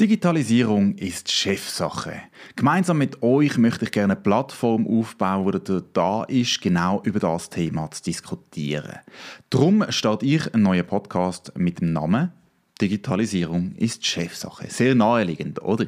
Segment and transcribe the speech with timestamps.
[0.00, 2.22] Digitalisierung ist Chefsache.
[2.56, 7.20] Gemeinsam mit euch möchte ich gerne eine Plattform aufbauen, die dazu da ist, genau über
[7.20, 8.98] das Thema zu diskutieren.
[9.50, 12.32] Darum steht ich einen neuen Podcast mit dem Namen
[12.80, 14.66] Digitalisierung ist Chefsache.
[14.68, 15.86] Sehr naheliegend, oder?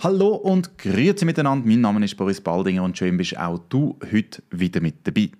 [0.00, 1.66] Hallo und grüezi miteinander.
[1.66, 5.30] Mein Name ist Boris Baldinger und schön bist auch du heute wieder mit dabei.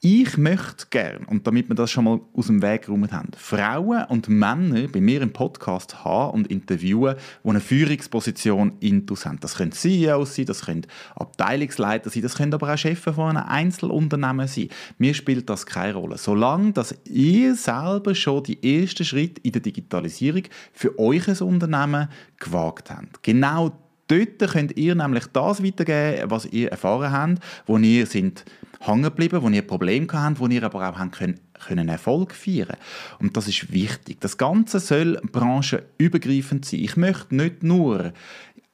[0.00, 4.04] Ich möchte gern, und damit wir das schon mal aus dem Weg geräumt haben, Frauen
[4.08, 9.40] und Männer bei mir im Podcast haben und interviewen, die eine Führungsposition intus haben.
[9.40, 13.48] Das können CEOs sein, das können Abteilungsleiter sein, das können aber auch Chefs von einem
[13.48, 14.68] Einzelunternehmen sein.
[14.98, 16.18] Mir spielt das keine Rolle.
[16.18, 20.42] Solange dass ihr selber schon die ersten Schritte in der Digitalisierung
[20.72, 22.08] für euch ein Unternehmen
[22.38, 23.22] gewagt habt.
[23.22, 23.72] Genau
[24.08, 28.44] dort könnt ihr nämlich das weitergeben, was ihr erfahren habt, wo ihr sind
[28.86, 32.76] hängen geblieben, wo ihr Probleme habt, wo ihr aber auch können, können Erfolg feiern
[33.18, 34.20] Und das ist wichtig.
[34.20, 36.80] Das Ganze soll branchenübergreifend sein.
[36.80, 38.12] Ich möchte nicht nur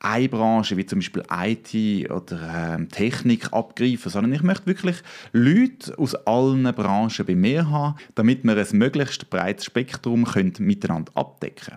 [0.00, 4.96] eine Branche, wie zum Beispiel IT oder ähm, Technik, abgreifen, sondern ich möchte wirklich
[5.32, 11.12] Leute aus allen Branchen bei mir haben, damit wir ein möglichst breites Spektrum können miteinander
[11.14, 11.76] abdecken.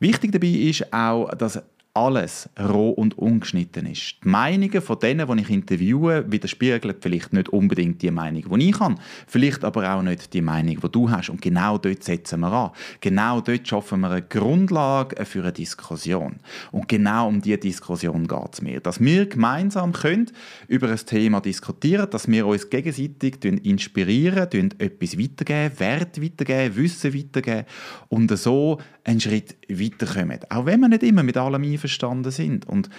[0.00, 1.62] Wichtig dabei ist auch, dass
[1.94, 4.16] alles roh und ungeschnitten ist.
[4.22, 8.78] Die Meinungen von denen, die ich interviewe, widerspiegeln vielleicht nicht unbedingt die Meinung, die ich
[8.78, 8.94] habe.
[9.26, 11.30] Vielleicht aber auch nicht die Meinung, die du hast.
[11.30, 12.70] Und genau dort setzen wir an.
[13.00, 16.36] Genau dort schaffen wir eine Grundlage für eine Diskussion.
[16.70, 18.80] Und genau um diese Diskussion geht es mir.
[18.80, 20.30] Dass wir gemeinsam können
[20.68, 27.66] über ein Thema diskutieren dass wir uns gegenseitig inspirieren, etwas weitergeben, Wert weitergeben, Wissen weitergeben
[28.08, 30.40] und so einen Schritt weiterkommen.
[30.50, 32.68] Auch wenn wir nicht immer mit allem einverstanden sind.
[32.68, 32.90] Und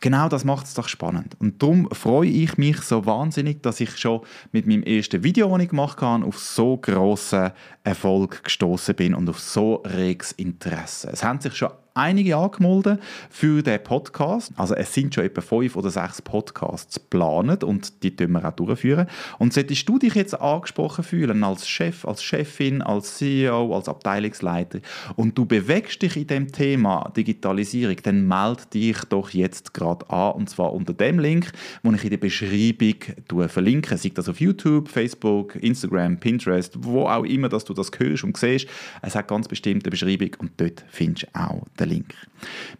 [0.00, 1.36] genau das macht es doch spannend.
[1.40, 4.20] Und darum freue ich mich so wahnsinnig, dass ich schon
[4.52, 7.50] mit meinem ersten Video, das ich gemacht habe, auf so grossen
[7.82, 11.10] Erfolg gestoßen bin und auf so reges Interesse.
[11.12, 13.00] Es haben sich schon einige angemeldet
[13.30, 14.52] für den Podcast.
[14.56, 18.52] Also es sind schon etwa fünf oder sechs Podcasts geplant und die tun wir auch
[18.52, 19.06] durchführen.
[19.38, 24.80] Und solltest du dich jetzt angesprochen fühlen als Chef, als Chefin, als CEO, als Abteilungsleiter
[25.14, 30.32] und du bewegst dich in dem Thema Digitalisierung, dann melde dich doch jetzt gerade an
[30.32, 31.52] und zwar unter dem Link,
[31.84, 33.96] den ich in der Beschreibung verlinke.
[33.96, 38.36] Sei das auf YouTube, Facebook, Instagram, Pinterest, wo auch immer, dass du das hörst und
[38.36, 38.66] siehst.
[39.00, 42.14] Es hat ganz bestimmte Beschreibung und dort findest du auch den Link.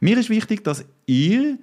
[0.00, 1.58] Mir ist wichtig, dass ihr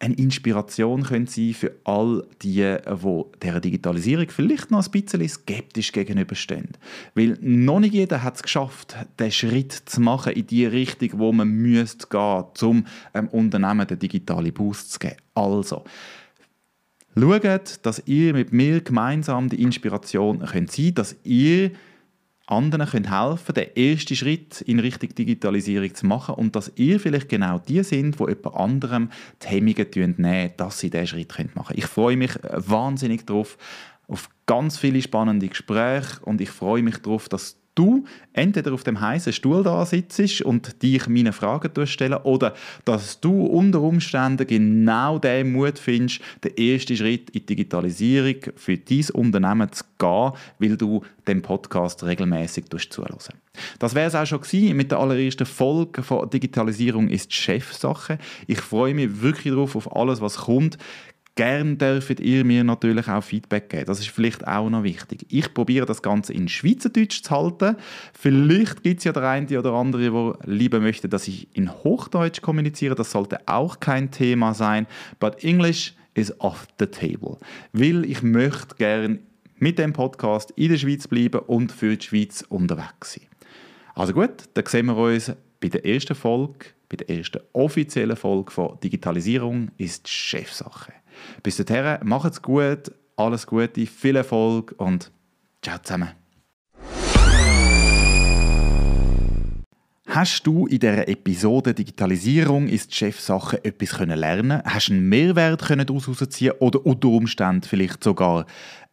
[0.00, 5.90] eine Inspiration könnt sein für all die, die dieser Digitalisierung vielleicht noch ein bisschen skeptisch
[5.90, 6.68] gegenüberstehen.
[7.14, 11.32] Weil noch nicht jeder hat es geschafft, den Schritt zu machen in die Richtung, wo
[11.32, 15.16] man müsste gehen, um einem Unternehmen den digitalen Boost zu geben.
[15.34, 15.82] Also,
[17.18, 21.72] schaut, dass ihr mit mir gemeinsam die Inspiration könnt sein könnt, dass ihr
[22.50, 27.28] anderen können helfen den ersten Schritt in Richtung Digitalisierung zu machen und dass ihr vielleicht
[27.28, 29.10] genau die sind, wo jemand anderem
[29.42, 31.78] die Hemmungen nehmen, dass sie diesen Schritt machen können.
[31.78, 33.58] Ich freue mich wahnsinnig darauf,
[34.06, 39.00] auf ganz viele spannende Gespräche und ich freue mich darauf, dass du entweder auf dem
[39.00, 45.18] heißen Stuhl da sitzt und dich meine Fragen stellen oder dass du unter Umständen genau
[45.18, 50.76] den Mut findest, den ersten Schritt in die Digitalisierung für dein Unternehmen zu gehen, weil
[50.76, 53.18] du dem Podcast regelmäßig zuhören.
[53.78, 58.18] Das wäre es auch schon gewesen mit der allerersten Folge von Digitalisierung ist Chefsache.
[58.46, 60.78] Ich freue mich wirklich darauf, auf alles, was kommt.
[61.38, 63.84] Gern dürft ihr mir natürlich auch Feedback geben.
[63.84, 65.24] Das ist vielleicht auch noch wichtig.
[65.28, 67.76] Ich probiere das Ganze in Schweizerdeutsch zu halten.
[68.12, 72.42] Vielleicht gibt es ja der eine oder andere, der lieber möchte, dass ich in Hochdeutsch
[72.42, 72.96] kommuniziere.
[72.96, 74.88] Das sollte auch kein Thema sein.
[75.20, 77.38] But English is off the table.
[77.72, 79.20] Weil ich möchte gern
[79.58, 83.28] mit dem Podcast in der Schweiz bleiben und für die Schweiz unterwegs sein.
[83.94, 88.50] Also gut, dann sehen wir uns bei der ersten Folge, bei der ersten offiziellen Folge
[88.50, 90.94] von Digitalisierung ist Chefsache.
[91.42, 95.10] Bis dahin, macht's gut, alles Gute, viel Erfolg und
[95.62, 96.10] ciao zusammen.
[100.10, 106.54] Hast du in dieser Episode Digitalisierung ist Chefsache etwas lernen Hast einen Mehrwert daraus herausziehen
[106.60, 108.46] oder unter Umständen vielleicht sogar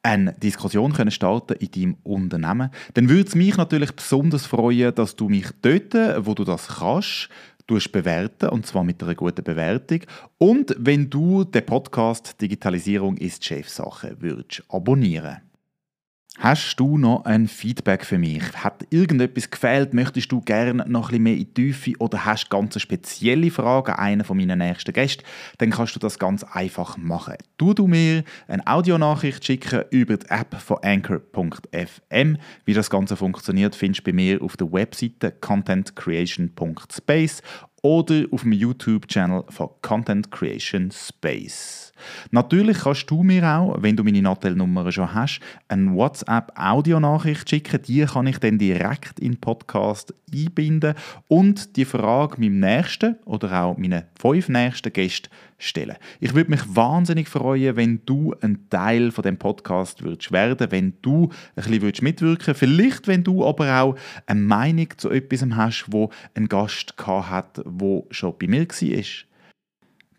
[0.04, 2.70] eine Diskussion können starten in deinem Unternehmen?
[2.96, 5.94] Dann würde es mich natürlich besonders freuen, dass du mich dort,
[6.26, 7.30] wo du das kannst,
[7.68, 10.02] bewerten und zwar mit einer guten Bewertung.
[10.38, 15.45] Und wenn du den Podcast Digitalisierung ist Chefsache würdest abonnieren.
[16.40, 18.44] Hast du noch ein Feedback für mich?
[18.58, 19.94] Hat irgendetwas gefehlt?
[19.94, 23.94] Möchtest du gerne noch ein bisschen mehr in die Tiefe oder hast ganz spezielle Fragen
[23.94, 25.24] an einen von meinen nächsten Gästen?
[25.60, 27.36] Dann kannst du das ganz einfach machen.
[27.58, 32.38] Du du mir eine Audionachricht schicken über die App von Anchor.fm.
[32.66, 37.42] Wie das Ganze funktioniert, findest du bei mir auf der Webseite contentcreation.space
[37.86, 41.94] oder auf dem YouTube-Channel von Content Creation Space.
[42.32, 47.82] Natürlich kannst du mir auch, wenn du meine Nattel-Nummer schon hast, eine WhatsApp-Audionachricht schicken.
[47.84, 50.96] Die kann ich dann direkt in den Podcast einbinden
[51.28, 55.96] und die Frage meinem nächsten oder auch meinen fünf nächsten Gästen stellen.
[56.20, 60.96] Ich würde mich wahnsinnig freuen, wenn du ein Teil von dem Podcast würdest werden, wenn
[61.02, 63.96] du ein bisschen würdest mitwirken, vielleicht wenn du aber auch
[64.26, 69.04] eine Meinung zu etwas hast, wo ein Gast hat, wo schon bei mir war.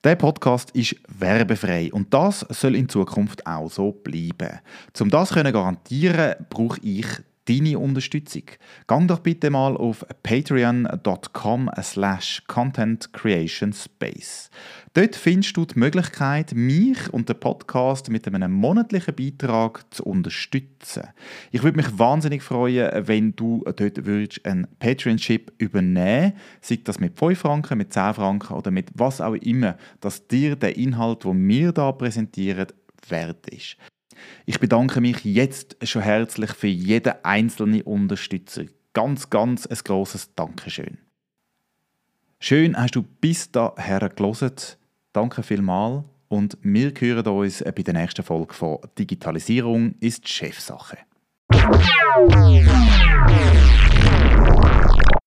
[0.04, 4.60] Der Podcast ist werbefrei und das soll in Zukunft auch so bleiben.
[5.00, 7.06] Um das zu garantieren, brauche ich
[7.48, 8.42] deine Unterstützung.
[8.86, 14.50] Gang doch bitte mal auf patreon.com slash contentcreationspace.
[14.94, 21.04] Dort findest du die Möglichkeit, mich und den Podcast mit einem monatlichen Beitrag zu unterstützen.
[21.52, 27.18] Ich würde mich wahnsinnig freuen, wenn du dort würdest einen Patreonship übernehmen sei das mit
[27.18, 31.48] 5 Franken, mit 10 Franken oder mit was auch immer, dass dir der Inhalt, den
[31.48, 32.66] wir hier präsentieren,
[33.08, 33.76] wert ist.
[34.44, 38.64] Ich bedanke mich jetzt schon herzlich für jeden einzelnen Unterstützer.
[38.92, 40.98] Ganz, ganz ein grosses Dankeschön.
[42.38, 44.52] Schön hast du bis daher gelesen.
[45.12, 50.98] Danke vielmals und wir hören uns bei der nächsten Folge von Digitalisierung ist Chefsache.